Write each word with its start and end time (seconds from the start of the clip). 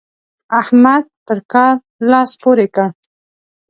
احمد 0.61 1.03
پر 1.25 1.39
کار 1.51 1.75
لاس 2.09 2.31
پورې 2.41 2.67
کړ. 2.75 2.87